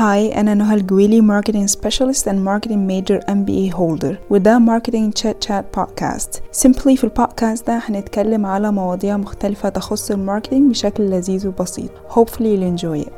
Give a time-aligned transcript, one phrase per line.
[0.00, 4.14] Hi أنا نهى الجويلي marketing specialist and marketing major MBA holder.
[4.30, 10.70] وده Marketing Chit Chat podcast simply في البودكاست ده هنتكلم على مواضيع مختلفة تخص الماركتينج
[10.70, 13.12] بشكل لذيذ وبسيط hopefully you'll enjoy it.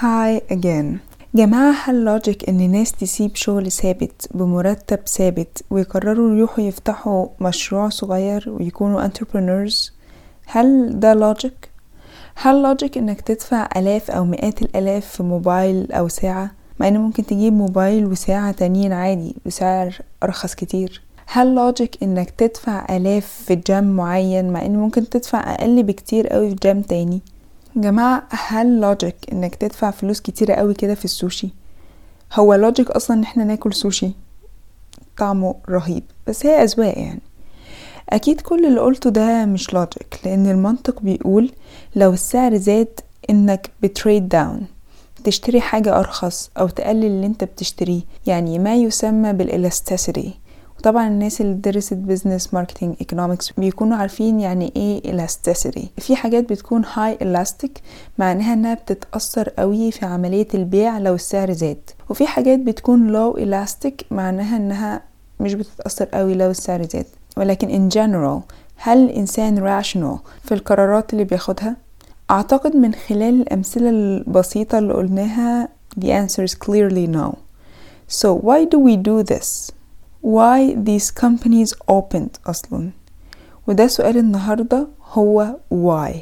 [0.00, 1.00] Hi again.
[1.34, 8.44] جماعة هل logic إن ناس تسيب شغل ثابت بمرتب ثابت ويقرروا يروحوا يفتحوا مشروع صغير
[8.48, 9.90] ويكونوا entrepreneurs.
[10.46, 11.70] هل ده logic؟
[12.34, 16.50] هل logic إنك تدفع آلاف أو مئات الآلاف في موبايل أو ساعة؟
[16.80, 21.02] مع ان ممكن تجيب موبايل وساعة تانيين عادي بسعر أرخص كتير.
[21.26, 26.50] هل logic إنك تدفع آلاف في جيم معين؟ مع ان ممكن تدفع أقل بكتير قوي
[26.50, 27.20] في جيم تاني.
[27.80, 31.48] جماعة هل logic إنك تدفع فلوس كتيرة قوي كده في السوشي؟
[32.34, 34.10] هو logic أصلا إن إحنا ناكل سوشي؟
[35.18, 37.20] طعمه رهيب بس هي أذواق يعني.
[38.08, 41.50] أكيد كل اللي قلته ده مش logic لأن المنطق بيقول
[41.96, 44.66] لو السعر زاد إنك بت trade down
[45.24, 50.34] تشتري حاجة أرخص أو تقلل اللي أنت بتشتريه يعني ما يسمى بال elasticity
[50.78, 56.84] وطبعا الناس اللي درست business marketing economics بيكونوا عارفين يعني إيه elasticity في حاجات بتكون
[56.94, 57.70] high elastic
[58.18, 63.92] معناها إنها بتتأثر قوي في عملية البيع لو السعر زاد وفي حاجات بتكون low elastic
[64.10, 65.02] معناها إنها
[65.40, 67.06] مش بتتأثر قوي لو السعر زاد
[67.36, 71.76] ولكن in general هل الإنسان rational في القرارات اللي بياخدها؟
[72.30, 75.68] أعتقد من خلال الأمثلة البسيطة اللي قلناها
[76.00, 77.34] the answer is clearly no
[78.22, 79.77] so why do we do this?
[80.22, 82.90] Why these companies opened أصلا.
[83.66, 86.16] وده سؤال النهاردة هو why.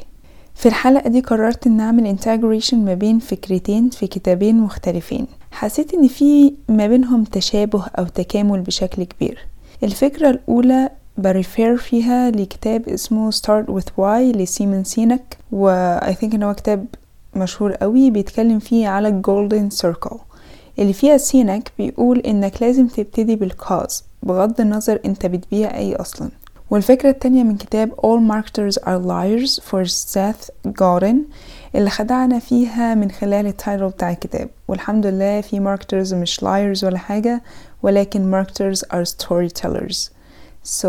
[0.55, 5.27] في الحلقة دي قررت إن أعمل integration ما بين فكرتين في كتابين مختلفين.
[5.50, 9.39] حسيت إن في ما بينهم تشابه أو تكامل بشكل كبير.
[9.83, 16.34] الفكرة الأولى ب refer فيها لكتاب اسمه Start with Why لسيمون سينك و I think
[16.34, 16.86] إن هو كتاب
[17.36, 20.18] مشهور قوي بيتكلم فيه على ال golden circle
[20.79, 26.29] اللي فيها سينك بيقول إنك لازم تبتدي بال cause بغض النظر أنت بتبيع إيه أصلا.
[26.70, 30.51] والفكرة التانية من كتاب All Marketers Are Liars for Seth
[30.83, 31.17] Godin
[31.75, 34.48] اللي خدعنا فيها من خلال ال title بتاع الكتاب.
[34.69, 37.43] والحمد لله في marketers مش liars ولا حاجة
[37.83, 40.11] ولكن marketers are storytellers.
[40.81, 40.89] So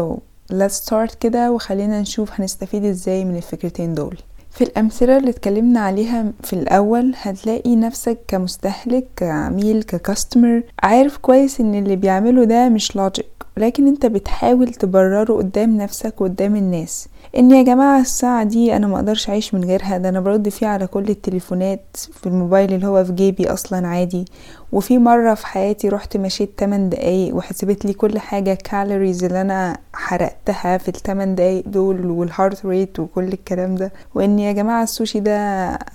[0.54, 4.18] let's start كده وخلينا نشوف هنستفيد إزاي من الفكرتين دول.
[4.58, 11.76] في الأمثلة اللي اتكلمنا عليها في الأول هتلاقي نفسك كمستهلك كعميل ككاستمر عارف كويس إن
[11.76, 13.26] اللي بيعمله ده مش لوجيك
[13.58, 17.08] ولكن انت بتحاول تبرره قدام نفسك وقدام الناس.
[17.38, 20.88] إن يا جماعة الساعة دي أنا مقدرش أعيش من غيرها ده أنا برد فيه على
[20.88, 21.82] كل التليفونات
[22.14, 24.26] في الموبايل اللي هو في جيبي أصلا عادي.
[24.72, 29.78] وفي مرة في حياتي رحت مشيت 8 دقايق وحسبت لي كل حاجة calories اللي أنا
[29.94, 33.92] حرقتها في الثمان دقايق دول وال heart rate وكل الكلام ده.
[34.16, 35.32] وإن يا جماعة السوشي ده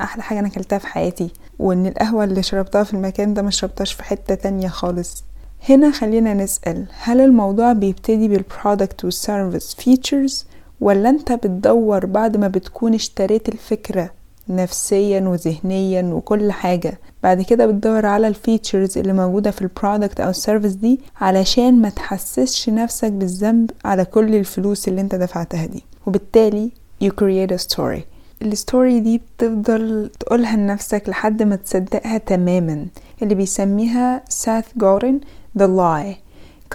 [0.01, 1.31] أحلى حاجة أنا أكلتها في حياتي.
[1.59, 5.25] وإن القهوة اللي شربتها في المكان ده ما شربتهاش في حتة تانية خالص.
[5.69, 10.47] هنا خلينا نسأل هل الموضوع بيبتدي بال product وال service features
[10.81, 14.11] ولا انت بتدور بعد ما بتكون اشتريت الفكرة
[14.49, 20.21] نفسيا وذهنيا وكل حاجة بعد كده بتدور على ال features اللي موجودة في ال product
[20.21, 25.67] أو ال service دي علشان ما تحسسش نفسك بالذنب على كل الفلوس اللي انت دفعتها
[25.67, 26.71] دي؟ وبالتالي
[27.05, 28.01] you create a story.
[28.43, 32.87] ال story دي بتفضل تقولها لنفسك لحد ما تصدقها تماما
[33.23, 35.21] اللي بيسميها سيث جودن
[35.59, 36.17] the lie.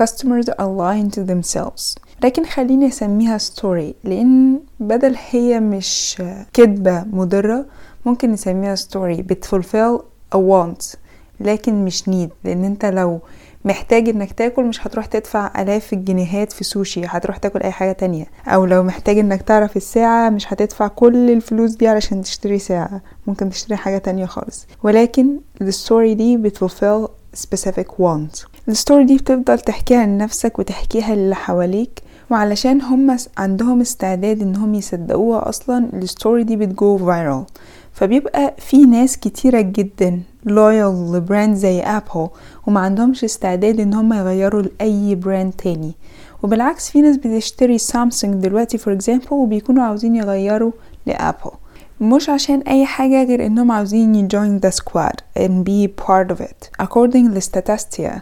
[0.04, 1.96] Customers are lying to themselves.
[2.24, 6.24] لكن خليني أسميها story لأن بدل هي مش
[6.54, 7.66] كذبة مضرة
[8.06, 10.02] ممكن نسميها story بت fulfill
[10.36, 10.96] a want
[11.40, 12.30] لكن مش need.
[12.44, 13.20] لأن أنت لو
[13.66, 18.26] محتاج إنك تاكل مش هتروح تدفع آلاف الجنيهات في سوشي هتروح تاكل أي حاجة تانية.
[18.48, 23.02] أو لو محتاج إنك تعرف الساعة مش هتدفع كل الفلوس دي علشان تشتري ساعة.
[23.28, 24.68] ممكن تشتري حاجة تانية خالص.
[24.84, 28.46] ولكن ال story دي بت fulfill specific want.
[28.68, 32.02] ال story دي بتفضل تحكيها لنفسك وتحكيها للي حواليك
[32.32, 37.44] وعلشان هم عندهم استعداد إنهم يصدقوها أصلا ال story دي بت go viral
[37.94, 42.28] فبيبقى في ناس كتيرة جدا loyal ل brand زي Apple
[42.68, 45.92] وما عندهمش استعداد إن هم يغيروا لأي brand تاني.
[46.44, 50.72] وبالعكس في ناس بتشتري سامسونج دلوقتي for example وبيكونوا عاوزين يغيروا
[51.06, 51.52] ل Apple
[52.02, 56.42] مش عشان أي حاجة غير إنهم عاوزين ي join the squad and be part of
[56.42, 56.86] it.
[56.86, 58.22] According ل Statista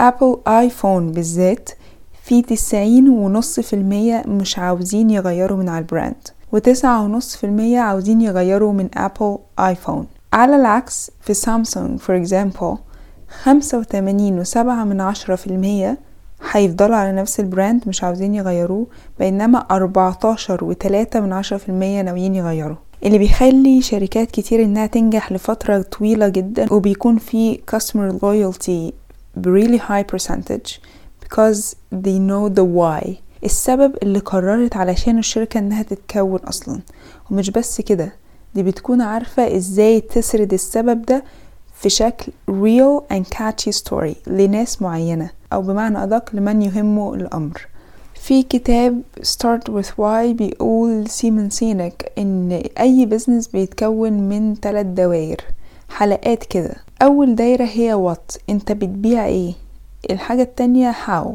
[0.00, 1.70] Apple iPhone بالذات
[2.24, 7.44] في تسعين ونص في المية مش عاوزين يغيروا من على ال brand وتسعة ونص في
[7.44, 12.76] المية عاوزين يغيروا من Apple iPhone على العكس في Samsung for example
[13.42, 15.98] خمسة وتمانين وسبعة من عشرة في المية
[16.52, 18.86] هيفضلوا على نفس ال brand مش عاوزين يغيروه
[19.18, 25.32] بينما 14 وتلاتة من عشرة في المية ناويين يغيروا اللي بيخلي شركات كتير إنها تنجح
[25.32, 28.92] لفترة طويلة جدا وبيكون في customer loyalty
[29.40, 30.80] really high percentage
[31.24, 33.08] because they know the why.
[33.44, 36.80] السبب اللي قررت علشان الشركة إنها تتكون أصلا.
[37.30, 38.12] ومش بس كده
[38.54, 41.24] دي بتكون عارفة إزاي تسرد السبب ده
[41.74, 47.66] في شكل real and catchy story لناس معينة أو بمعنى أدق لمن يهمه الأمر.
[48.14, 55.40] في كتاب Start with Why بيقول سيمون سينك إن أي بزنس بيتكون من ثلاث دوائر.
[55.88, 56.76] حلقات كده.
[57.02, 59.52] أول دايرة هي what أنت بتبيع إيه؟
[60.10, 61.26] الحاجة التانية how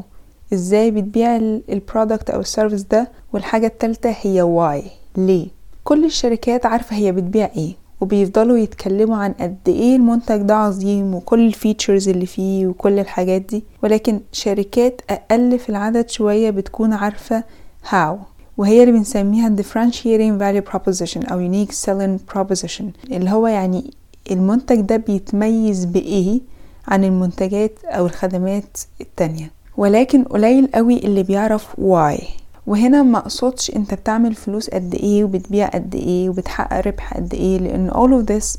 [0.54, 1.36] إزاي بتبيع
[1.70, 4.90] ال product أو ال service ده؟ والحاجة التالتة هي why
[5.20, 5.48] ليه؟
[5.84, 11.48] كل الشركات عارفة هي بتبيع إيه وبيفضلوا يتكلموا عن قد إيه المنتج ده عظيم وكل
[11.48, 13.64] ال features اللي فيه وكل الحاجات دي.
[13.84, 17.44] ولكن شركات أقل في العدد شوية بتكون عارفة
[17.92, 18.16] how
[18.58, 23.94] وهي اللي بنسميها differentiating value proposition أو unique selling proposition اللي هو يعني
[24.32, 26.42] المنتج ده بيتميز بإيه
[26.88, 32.24] عن المنتجات أو الخدمات التانية؟ ولكن قليل قوي اللي بيعرف why.
[32.68, 37.58] وهنا ما أقصدش أنت بتعمل فلوس قد إيه وبتبيع قد إيه وبتحقق ربح قد إيه
[37.58, 38.58] لأن all of this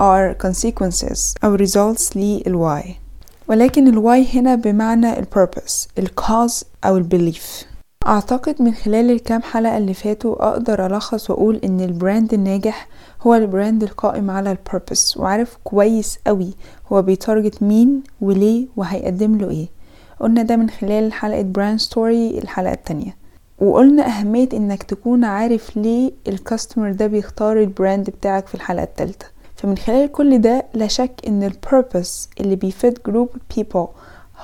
[0.00, 2.94] are consequences أو results لل why
[3.48, 7.64] ولكن ال why هنا بمعنى ال purpose ال cause أو ال belief
[8.08, 12.88] أعتقد من خلال الكام حلقة اللي فاتوا أقدر ألخص وأقول إن ال brand الناجح
[13.22, 16.50] هو ال brand القائم على ال purpose وعارف كويس قوي
[16.92, 19.66] هو بي target مين وليه وهيقدم له إيه.
[20.20, 23.16] قلنا ده من خلال حلقة brand story الحلقة التانية.
[23.60, 28.82] وقلنا أهمية إنك تكون عارف ليه ال customer ده بيختار ال brand بتاعك في الحلقة
[28.84, 29.26] التالتة.
[29.56, 33.28] فمن خلال كل ده لا شك إن ال purpose اللي بيفيد group
[33.58, 33.88] people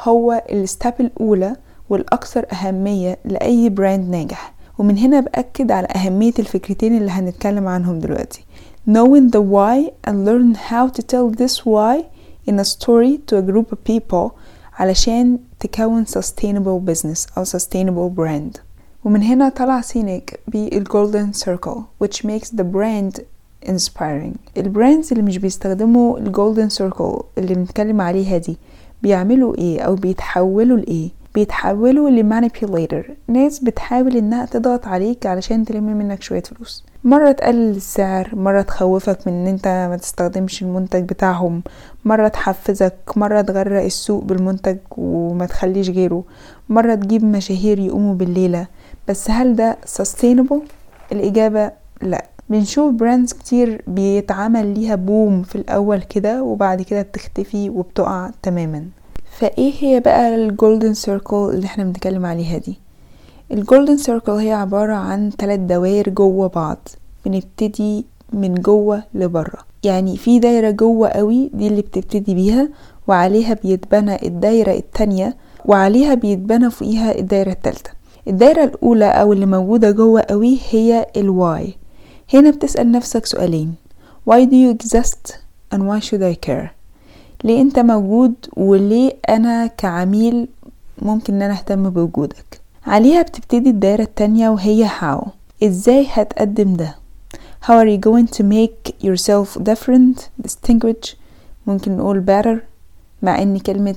[0.02, 1.56] هو ال step الأولى
[1.90, 4.54] والأكثر أهمية لأي brand ناجح.
[4.78, 8.44] ومن هنا بأكد على أهمية الفكرتين اللي هنتكلم عنهم دلوقتي.
[8.90, 12.04] Knowing the why and learn how to tell this why
[12.50, 14.30] in a story to a group of people
[14.78, 18.60] علشان تكون sustainable business أو sustainable brand.
[19.04, 23.20] ومن هنا طلع سينيك بال golden circle which makes the brand
[23.66, 24.36] inspiring.
[24.56, 28.56] ال brands اللي مش بيستخدموا ال golden circle اللي بنتكلم عليها دي
[29.02, 33.10] بيعملوا إيه أو بيتحولوا لإيه؟ بيتحولوا ل manipulator.
[33.28, 36.84] ناس بتحاول إنها تضغط عليك علشان تلم منك شوية فلوس.
[37.04, 41.62] مرة تقلل السعر مرة تخوفك من إن أنت ما تستخدمش المنتج بتاعهم.
[42.04, 46.24] مرة تحفزك مرة تغرق السوق بالمنتج وما تخليش غيره.
[46.68, 48.66] مرة تجيب مشاهير يقوموا بالليلة.
[49.08, 50.60] بس هل ده sustainable؟
[51.12, 51.72] الإجابة
[52.02, 52.24] لا.
[52.48, 58.84] بنشوف brands كتير بيتعمل ليها boom في الأول كده وبعد كده بتختفي وبتقع تماما.
[59.38, 62.78] فإيه هي بقى ال golden circle اللي إحنا بنتكلم عليها دي؟
[63.52, 66.88] ال golden circle هي عبارة عن ثلاث دوائر جوه بعض
[67.26, 69.58] بنبتدي من جوه لبرة.
[69.84, 72.68] يعني في دايرة جوه قوي دي اللي بتبتدي بيها
[73.08, 77.90] وعليها بيتبنى الدايرة التانية وعليها بيتبنى فوقيها الدايرة التالتة.
[78.28, 81.74] الدايرة الأولى أو اللي موجودة جوه قوي هي الواي
[82.34, 83.74] هنا بتسأل نفسك سؤالين.
[84.30, 85.38] Why do you exist
[85.74, 86.73] and why should I care?
[87.44, 90.48] ليه انت موجود وليه أنا كعميل
[91.02, 95.26] ممكن إن أنا أهتم بوجودك؟ عليها بتبتدي الدايرة التانية وهي how.
[95.64, 96.94] إزاي هتقدم ده؟
[97.66, 101.14] How are you going to make yourself different distinguish
[101.66, 102.58] ممكن نقول better
[103.22, 103.94] مع إن كلمة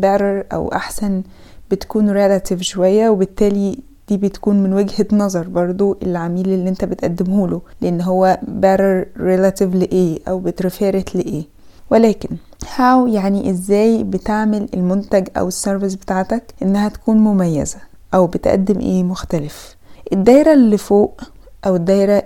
[0.00, 1.22] better أو أحسن
[1.70, 3.78] بتكون relative شوية وبالتالي
[4.08, 9.74] دي بتكون من وجهة نظر برضو العميل اللي أنت بتقدمه له لأن هو better relative
[9.76, 11.44] لإيه أو بترفيرت لإيه.
[11.90, 12.28] ولكن
[12.76, 17.78] how يعني إزاي بتعمل المنتج أو السيرفيس بتاعتك إنها تكون مميزة
[18.14, 19.76] أو بتقدم إيه مختلف.
[20.12, 21.20] الدايرة اللي فوق
[21.66, 22.22] أو الدايرة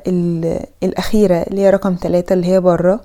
[0.82, 3.00] الأخيرة اللي هي رقم ثلاثة اللي هي بره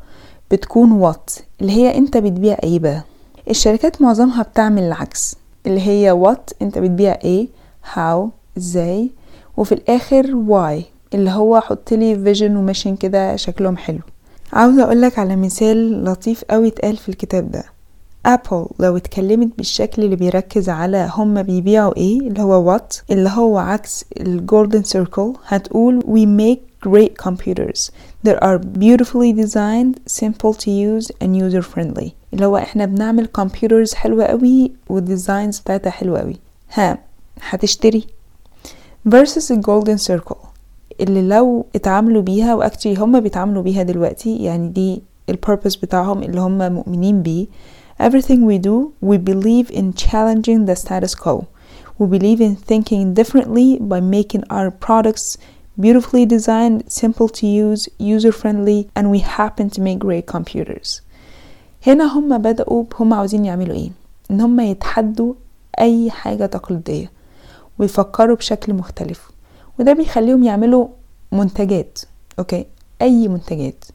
[0.52, 1.30] بتكون what
[1.62, 3.04] اللي هي أنت بتبيع إيه بقى.
[3.50, 5.36] الشركات معظمها بتعمل العكس
[5.66, 7.48] اللي هي what أنت بتبيع إيه
[7.96, 9.12] how إزاي
[9.58, 14.00] وفي الآخر why اللي هو حط لي vision و mission كده شكلهم حلو.
[14.54, 17.64] عاوزة أقولك على مثال لطيف قوي اتقال في الكتاب ده.
[18.26, 23.58] Apple لو اتكلمت بالشكل اللي بيركز على هما بيبيعوا إيه اللي هو what اللي هو
[23.58, 27.92] عكس ال golden circle هتقول we make great computers.
[28.28, 33.94] That are beautifully designed simple to use and user friendly اللي هو إحنا بنعمل computers
[33.94, 36.38] حلوة قوي وال designs بتاعتها حلوة قوي
[36.74, 36.98] ها
[37.50, 38.08] هتشتري.
[39.10, 40.36] Versus ال golden circle
[41.02, 46.42] اللي لو اتعاملوا بيها و actually هم بيتعاملوا بيها دلوقتي يعني دي البيربس بتاعهم اللي
[46.42, 47.48] هم مؤمنين بيه
[48.04, 51.44] everything we do we believe in challenging the status quo
[52.02, 55.38] we believe in thinking differently by making our products
[55.84, 57.82] beautifully designed simple to use
[58.16, 61.02] user friendly and we happen to make great computers
[61.88, 63.90] هنا هم بدأوا هم عاوزين يعملوا إيه
[64.32, 65.34] ان هم يتحدوا
[65.80, 67.12] اي حاجة تقليدية
[67.80, 69.30] ويفكروا بشكل مختلف
[69.80, 70.88] وده بيخليهم يعملوا
[71.32, 72.00] منتجات
[72.40, 72.66] أوكي؟
[73.02, 73.86] أي منتجات.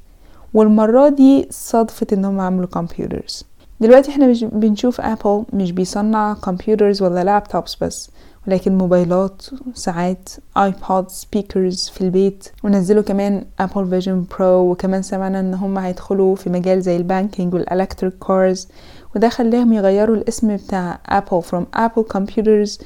[0.54, 3.44] والمرة دي صدفة ان هم عملوا computers
[3.80, 8.10] دلوقتي إحنا مش بنشوف Apple مش بيصنع computers ولا laptops بس
[8.48, 9.42] ولكن موبايلات
[9.74, 16.34] ساعات iPod speakers في البيت ونزلوا كمان Apple Vision Pro وكمان سمعنا إن هم هيدخلوا
[16.34, 18.68] في مجال زي ال banking وال electric cars
[19.16, 22.82] وده خلاهم يغيروا الاسم بتاع Apple from Apple computers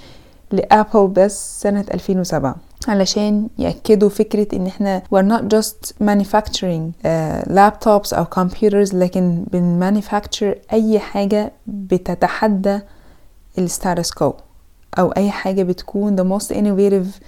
[0.53, 2.57] ل Apple بس سنة 2007
[2.89, 9.81] علشان يأكدوا فكرة إن إحنا we're not just manufacturing uh, laptops أو computers لكن بن
[10.03, 12.81] manufacture أي حاجة بتتحدى
[13.59, 14.33] ال status quo
[14.99, 17.21] أو أي حاجة بتكون the most innovative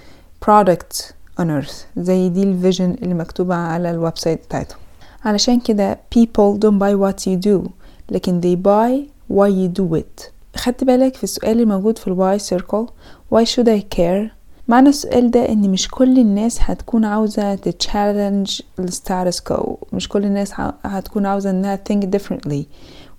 [0.46, 4.78] product on earth زي دي ال vision اللي مكتوبة على ال website بتاعتهم.
[5.24, 7.70] علشان كده people don't buy what you do
[8.10, 10.30] لكن they buy why you do it.
[10.56, 12.86] خدت بالك في السؤال الموجود في ال why circle
[13.34, 14.39] why should I care
[14.70, 20.08] معنى السؤال ده إن مش كل الناس هتكون عاوزة ت challenge ال status quo مش
[20.08, 20.52] كل الناس
[20.84, 22.62] هتكون عاوزة إنها think differently.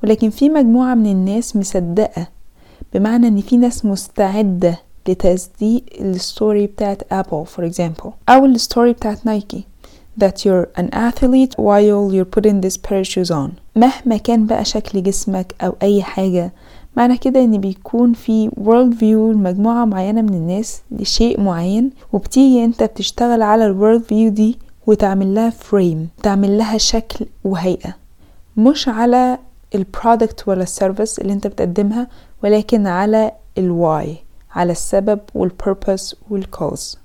[0.03, 2.27] ولكن في مجموعة من الناس مصدقة
[2.93, 4.77] بمعنى إن في ناس مستعدة
[5.07, 9.63] لتصديق ال story بتاعت Apple for example أو ال story بتاعت Nike
[10.23, 13.49] that you're an athlete while you're putting this pair of shoes on.
[13.75, 16.51] مهما كان بقى شكل جسمك أو أي حاجة
[16.97, 22.83] معنى كده إن بيكون في world view لمجموعة معينة من الناس لشيء معين وبتيجي أنت
[22.83, 27.95] بتشتغل على ال world view دي وتعمل لها frame تعمل لها شكل وهيئة.
[28.57, 29.37] مش على
[29.75, 32.07] ال product ولا ال service اللي أنت بتقدمها
[32.43, 34.15] ولكن على ال why
[34.55, 36.97] على السبب وال purpose وال cause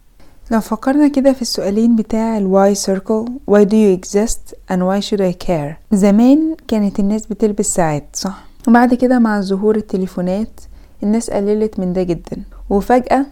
[0.51, 5.01] لو فكرنا كده في السؤالين بتاع ال why circle why do you exist and why
[5.09, 10.61] should I care زمان كانت الناس بتلبس ساعات صح؟ وبعد كده مع ظهور التليفونات
[11.03, 13.27] الناس قللت من ده جدا وفجأة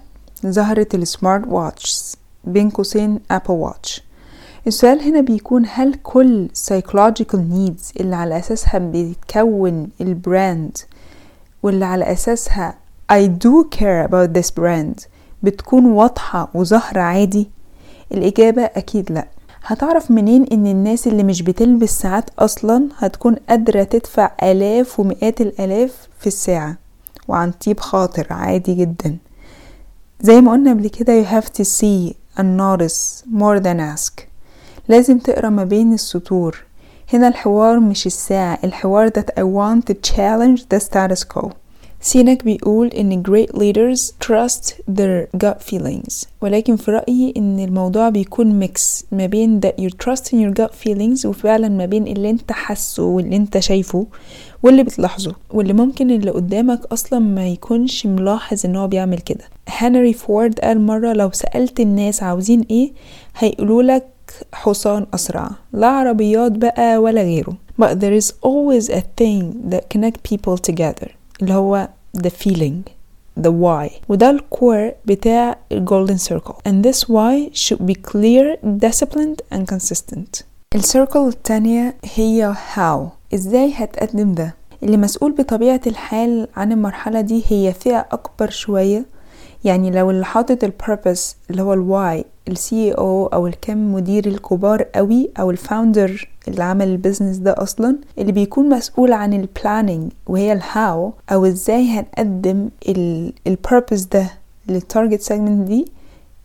[0.46, 4.02] ظهرت ال smart watches بين قوسين Apple Watch
[4.66, 10.78] السؤال هنا بيكون هل كل psychological needs اللي على أساسها بيتكون ال brand
[11.62, 12.74] واللي على أساسها
[13.12, 15.06] I do care about this brand
[15.42, 17.48] بتكون واضحة وظاهرة عادي؟
[18.12, 19.26] الإجابة أكيد لأ.
[19.66, 26.08] هتعرف منين إن الناس اللي مش بتلبس ساعات أصلا هتكون قادرة تدفع آلاف ومئات الآلاف
[26.20, 26.76] في الساعة؟
[27.28, 29.16] وعن طيب خاطر عادي جدا.
[30.20, 34.22] زي ما قلنا قبل كده you have to see and notice more than ask.
[34.88, 36.64] لازم تقرأ ما بين السطور.
[37.12, 41.48] هنا الحوار مش الساعة الحوار that I want to challenge the status quo.
[42.06, 46.26] سينك بيقول إن great leaders trust their gut feelings.
[46.40, 50.70] ولكن في رأيي إن الموضوع بيكون mix ما بين that you trust in your gut
[50.84, 54.06] feelings وفعلا ما بين اللي أنت حاسه واللي أنت شايفه
[54.62, 55.34] واللي بتلاحظه.
[55.50, 59.44] واللي ممكن اللي قدامك أصلا ما يكونش ملاحظ إن هو بيعمل كده.
[59.68, 62.92] هنري فورد قال مرة لو سألت الناس عاوزين إيه
[63.38, 64.06] هيقولولك
[64.52, 65.50] حصان أسرع.
[65.72, 67.56] لا عربيات بقى ولا غيره.
[67.82, 71.08] But there is always a thing that connect people together.
[71.42, 71.88] اللي هو
[72.18, 72.90] the feeling
[73.40, 73.90] the why.
[74.08, 76.54] وده ال core بتاع golden circle.
[76.68, 80.42] And this why should be clear disciplined and consistent.
[80.74, 83.34] ال circle التانية هي how.
[83.34, 89.04] إزاي هتقدم ده؟ اللي مسؤول بطبيعة الحال عن المرحلة دي هي فئة أكبر شوية
[89.64, 94.26] يعني لو اللي حاطط ال purpose اللي هو ال why ال CEO أو الكم مدير
[94.26, 99.32] الكبار قوي أو ال founder اللي عمل ال business ده أصلا اللي بيكون مسؤول عن
[99.34, 102.68] ال planning وهي ال how أو إزاي هنقدم
[103.46, 104.30] ال purpose ده
[104.68, 105.84] لل target segment دي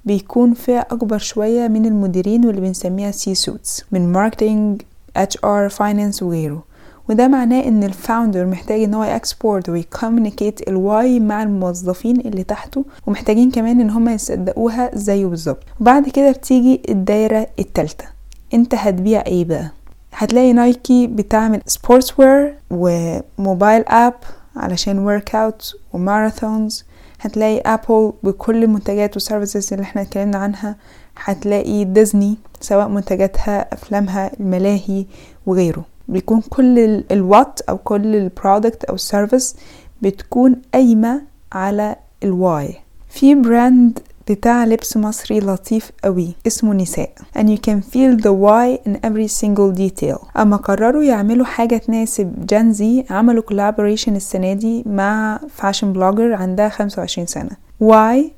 [0.06, 4.82] بيكون فئة أكبر شوية من المديرين واللي بنسميها C-suites من marketing
[5.18, 6.64] HR finance وغيره.
[7.10, 11.44] وده معناه إن ال founder محتاج إن هو ي export وي communicate ال why مع
[11.44, 15.64] الموظفين اللي تحته ومحتاجين كمان إن هم يصدقوها زيه بالظبط.
[15.82, 18.06] وبعد كده بتيجي الدايرة التالتة.
[18.54, 19.72] أنت هتبيع إيه بقى؟
[20.14, 24.14] هتلاقي Nike بتعمل sportswear و mobile app
[24.56, 26.84] علشان workout و marathons
[27.22, 30.76] هتلاقي Apple بكل المنتجات وال services اللي إحنا اتكلمنا عنها.
[31.24, 35.06] هتلاقي ديزني سواء منتجاتها أفلامها الملاهي
[35.46, 35.86] وغيره.
[36.10, 39.56] بيكون كل ال what أو كل ال product أو ال service
[40.02, 42.76] بتكون قايمة على ال why
[43.10, 44.00] في brand
[44.30, 47.12] بتاع لبس مصري لطيف قوي اسمه نساء.
[47.38, 50.38] And you can feel the why in every single detail.
[50.38, 56.70] أما قرروا يعملوا حاجة تناسب Gen Z عملوا collaboration السنة دي مع fashion blogger عندها
[56.70, 57.52] 25 سنة.
[57.84, 58.32] Why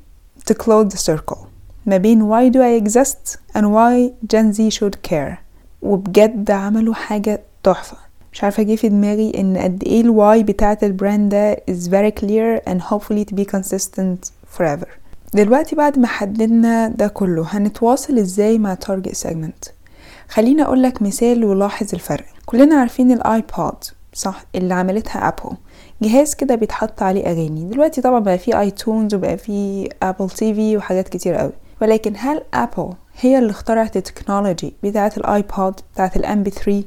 [0.49, 1.37] to close the circle.
[1.85, 5.37] ما بين why do I exist and why Gen Z should care.
[5.81, 7.97] وبجد عملوا حاجة تحفة.
[8.33, 11.87] مش عارفة جه في دماغي إن قد إيه ال why بتاعة ال brand ده is
[11.87, 14.87] very clear and hopefully to be consistent forever.
[15.33, 19.69] دلوقتي بعد ما حددنا ده كله هنتواصل إزاي مع target segment
[20.29, 22.25] خليني اقولك مثال ولاحظ الفرق.
[22.45, 25.55] كلنا عارفين ال iPod صح؟ اللي عملتها Apple
[26.01, 27.63] جهاز كده بيتحط عليه أغاني.
[27.65, 31.51] دلوقتي طبعا بقى فيه iTunes وبقى فيه Apple TV وحاجات كتير قوي.
[31.81, 36.83] ولكن هل Apple هي اللي اخترعت ال technology بتاعة ال iPod بتاعة ال MP3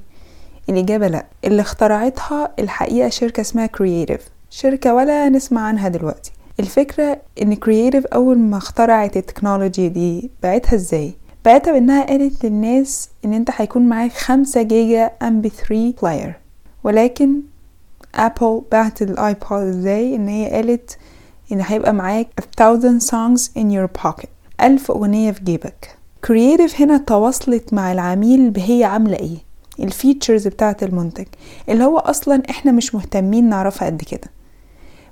[0.69, 1.27] الإجابة لأ.
[1.45, 6.33] اللي اخترعتها الحقيقة شركة اسمها Creative شركة ولا نسمع عنها دلوقتي.
[6.61, 11.13] الفكرة إن Creative أول ما اخترعت ال technology دي بعتها إزاي؟
[11.45, 16.35] بعتها بإنها قالت للناس إن أنت هيكون معاك خمسة جيجا MP3 player
[16.85, 17.41] ولكن
[18.15, 20.99] Apple بعت ال iPod إزاي؟ إن هي قالت
[21.53, 24.29] إن هيبقى معاك a thousand songs in your pocket.
[24.63, 25.97] ألف أغنية في جيبك.
[26.25, 29.37] Creative هنا تواصلت مع العميل بهي عاملة إيه؟
[29.81, 31.27] ال features بتاعة المنتج
[31.69, 34.31] اللي هو أصلا إحنا مش مهتمين نعرفها قد كده.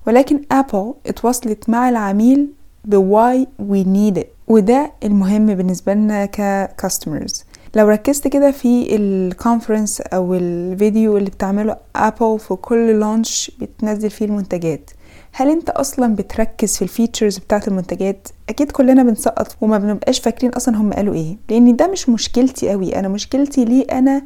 [0.07, 2.49] ولكن Apple اتواصلت مع العميل
[2.85, 7.45] ب why we need it وده المهم بالنسبة لنا ك customers
[7.77, 14.11] لو ركزت كده في ال conference أو الفيديو اللي بتعمله Apple في كل launch بتنزل
[14.11, 14.91] فيه المنتجات.
[15.33, 20.53] هل أنت أصلا بتركز في ال features بتاعت المنتجات؟ أكيد كلنا بنسقف وما بنبقاش فاكرين
[20.53, 24.23] أصلا هم قالوا إيه لأن ده مش مشكلتي قوي أنا مشكلتي ليه أنا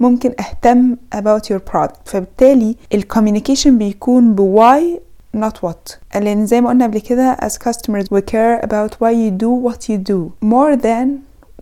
[0.00, 1.96] ممكن أهتم about your product.
[2.04, 5.00] فبالتالي ال communication بيكون ب why
[5.36, 6.16] not what.
[6.20, 9.88] لأن زي ما قلنا قبل كده as customers we care about why you do what
[9.88, 11.08] you do more than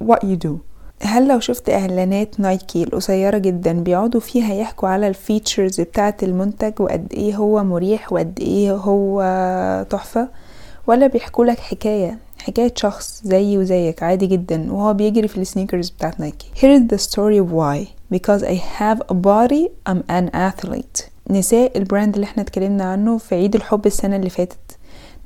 [0.05, 0.50] what you do.
[1.02, 6.73] هل لو شفت إعلانات Nike القصيرة جدا بيقعدوا فيها يحكوا على ال features بتاعة المنتج
[6.81, 9.23] وقد إيه هو مريح وقد إيه هو
[9.90, 10.28] تحفة؟
[10.87, 15.90] ولا بيحكوا لك حكاية؟ حكاية شخص زيي وزيك عادي جدا وهو بيجري في ال sneakers
[15.91, 16.47] بتاعت Nike.
[16.57, 17.88] Here is the story of why.
[18.16, 21.03] Because I have a body I'm an athlete.
[21.31, 24.79] نساء ال brand اللي إحنا اتكلمنا عنه في عيد الحب السنة اللي فاتت.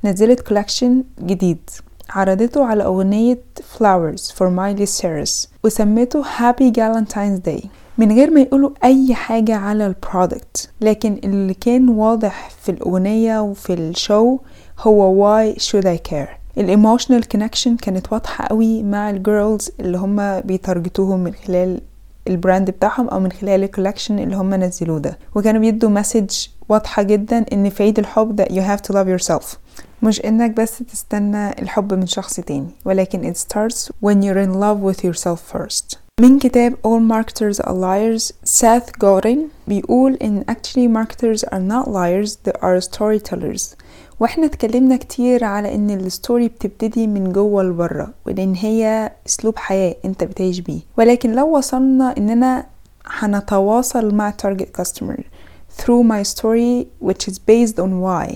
[0.05, 1.71] نزلت collection جديد.
[2.11, 3.39] عرضته على أغنية
[3.79, 5.49] Flowers for Miley Cyrus.
[5.65, 7.67] وسميته Happy Valentine's Day.
[7.99, 13.41] من غير ما يقولوا أي حاجة على ال product لكن اللي كان واضح في الأغنية
[13.43, 14.39] وفي ال show
[14.79, 16.40] هو Why should I care.
[16.59, 21.35] ال emotional connection كانت واضحة قوي مع ال girls اللي هم بي target وهم من
[21.35, 21.81] خلال
[22.29, 25.19] ال brand بتاعهم أو من خلال ال collection اللي هم نزلوه ده.
[25.35, 26.31] وكانوا بيدوا message
[26.69, 29.57] واضحة جدا إن في عيد الحب ده you have to love yourself.
[30.03, 34.81] مش إنك بس تستنى الحب من شخص تاني ولكن it starts when you're in love
[34.91, 35.97] with yourself first.
[36.21, 42.37] من كتاب All Marketers are Liars ساث جورين بيقول إن actually marketers are not liars
[42.45, 43.77] they are storytellers.
[44.21, 50.25] وإحنا اتكلمنا كتير على إن الستوري بتبتدي من جوه لبرة وإن هي أسلوب حياة أنت
[50.25, 50.81] بتعيش بيه.
[50.99, 52.67] ولكن لو وصلنا إننا
[53.07, 55.21] هنتواصل مع target customer
[55.79, 58.35] through my story which is based on why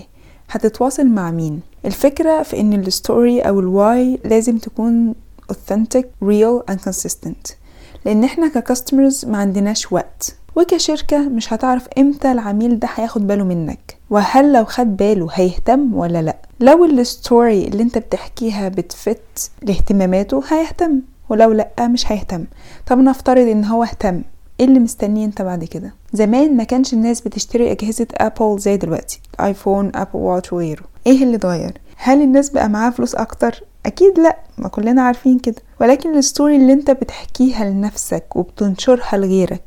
[0.51, 5.15] هتتواصل مع مين؟ الفكرة في إن ال story أو ال why لازم تكون
[5.53, 7.64] authentic real and consistent.
[8.05, 10.37] لأن إحنا ك customers ما عندناش وقت.
[10.57, 13.97] وكشركة مش هتعرف إمتى العميل ده هياخد باله منك.
[14.11, 19.51] وهل لو خد باله هيهتم ولا لأ؟ لو ال story اللي أنت بتحكيها بت fit
[19.63, 22.45] لاهتماماته هيهتم ولو لأ مش هيهتم.
[22.87, 24.23] طب نفترض إن هو اهتم
[24.61, 29.21] إيه اللي مستنيه أنت بعد كده؟ زمان ما كانش الناس بتشتري أجهزة Apple زي دلوقتي
[29.41, 34.37] iPhone Apple Watch وغيره إيه اللي اتغير؟ هل الناس بقى معاها فلوس أكتر؟ أكيد لأ
[34.59, 35.63] ما كلنا عارفين كده.
[35.81, 39.63] ولكن ال story اللي أنت بتحكيها لنفسك وبتنشرها لغيرك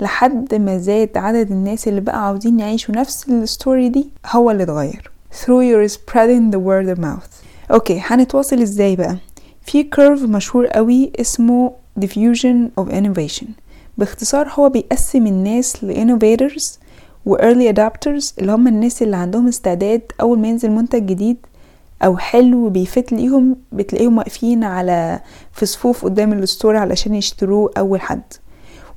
[0.00, 4.62] لحد ما زاد عدد الناس اللي بقى عاوزين يعيشوا نفس ال story دي هو اللي
[4.62, 5.10] اتغير.
[5.32, 7.30] Through your spreading the word of mouth.
[7.72, 9.16] okay هنتواصل إزاي بقى؟
[9.62, 13.46] في curve مشهور قوي اسمه diffusion of innovation.
[13.98, 16.64] باختصار هو بيقسم الناس ل innovators
[17.26, 21.36] و early adopters اللي هم الناس اللي عندهم استعداد أول ما ينزل منتج جديد
[22.02, 25.20] أو حلو بي fit ليهم بتلاقيهم واقفين على
[25.52, 28.22] في صفوف قدام ال store علشان يشتروه أول حد.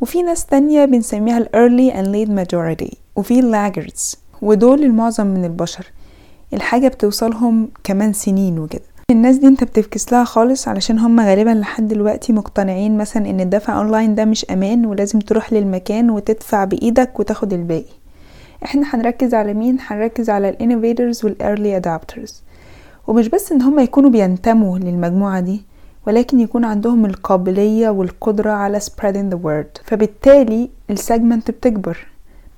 [0.02, 5.92] وفي ناس تانية بنسميها ال early and late majority وفي laggards ودول المعظم من البشر.
[6.54, 8.82] الحاجة بتوصلهم كمان سنين وكده.
[9.12, 13.78] الناس دي انت بتفكس لها خالص علشان هم غالبا لحد دلوقتي مقتنعين مثلا إن الدفع
[13.78, 17.94] اونلاين ده مش أمان ولازم تروح للمكان وتدفع بإيدك وتاخد الباقي.
[18.66, 22.44] إحنا هنركز على مين؟ هنركز على ال innovators وال early adopters
[23.10, 25.62] ومش بس إن هم يكونوا بينتموا للمجموعة دي
[26.08, 29.82] ولكن يكون عندهم القابلية والقدرة على spreading the word.
[29.86, 32.08] فبالتالي ال segment بتكبر.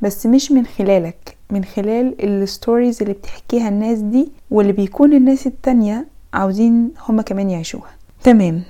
[0.01, 5.47] بس مش من خلالك من خلال ال stories اللي بتحكيها الناس دي واللي بيكون الناس
[5.47, 7.91] التانية عاوزين هما كمان يعيشوها.
[8.23, 8.61] تمام.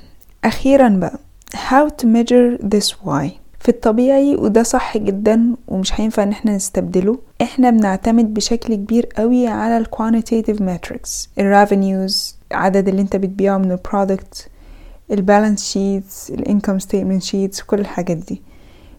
[0.44, 1.20] أخيرا بقى
[1.56, 3.41] how to measure this why.
[3.62, 7.18] في الطبيعي وده صح جدا ومش هينفع إن إحنا نستبدله.
[7.42, 12.16] إحنا بنعتمد بشكل كبير قوي على ال quantitative metrics ال revenues
[12.52, 14.48] عدد اللي أنت بتبيعه من ال product
[15.12, 18.42] ال balance sheets ال income statement sheets كل الحاجات دي.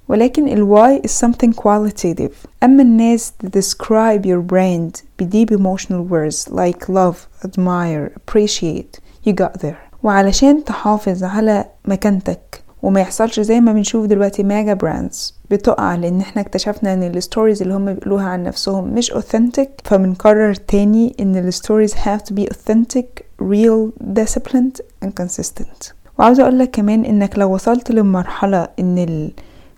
[0.09, 2.33] ولكن ال why is something qualitative.
[2.63, 9.33] أما الناس to describe your brand ب deep emotional words like love, admire, appreciate you
[9.33, 9.77] got there.
[10.03, 16.43] وعلشان تحافظ على مكانتك وما يحصلش زي ما بنشوف دلوقتي mega brands بتقع لأن إحنا
[16.43, 19.69] اكتشفنا إن ال stories اللي هم بيقولوها عن نفسهم مش authentic.
[19.85, 23.91] فبنكرر تاني إن ال stories have to be authentic real
[24.21, 25.93] disciplined and consistent.
[26.19, 28.99] وعاوزة أقول لك كمان إنك لو وصلت لمرحلة إن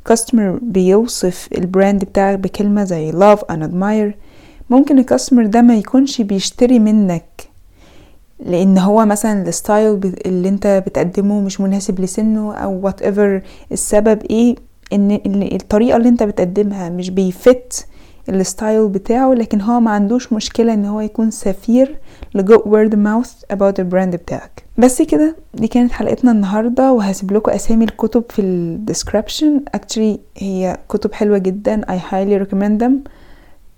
[0.01, 4.15] ال customer بيوصف ال brand بتاعك بكلمة زي love and admire
[4.71, 7.25] ممكن ال customer ده ما يكونش بيشتري منك
[8.41, 14.55] لأن هو مثلا ال style اللي انت بتقدمه مش مناسب لسنه أو whatever السبب إيه
[14.93, 15.21] ان
[15.53, 17.87] الطريقة اللي انت بتقدمها مش بي fit
[18.29, 21.99] ال style بتاعه لكن هو ما عندوش مشكلة ان هو يكون سفير
[22.35, 24.65] ل good word mouth about ال brand بتاعك.
[24.79, 30.77] بس كده دي كانت حلقتنا النهاردة وهسيب لكم أسامي الكتب في ال description actually هي
[30.89, 32.93] كتب حلوة جدا I highly recommend them.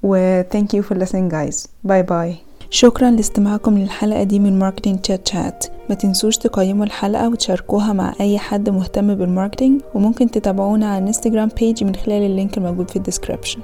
[0.03, 1.67] و thank you for listening guys.
[1.85, 2.37] bye bye
[2.71, 8.39] شكرا لاستماعكم للحلقة دي من ماركتينج تشات شات ما تنسوش تقيموا الحلقة وتشاركوها مع أي
[8.39, 12.97] حد مهتم بال marketing وممكن تتابعونا على الانستجرام page من خلال ال link الموجود في
[12.97, 13.61] ال description